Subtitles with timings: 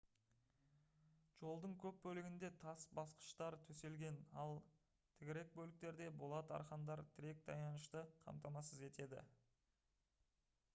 [1.41, 4.55] жолдың көп бөлігінде тас басқыштар төселген ал
[5.21, 9.25] тігірек бөліктерде болат арқандар тірек таянышты қамтамасыз етеді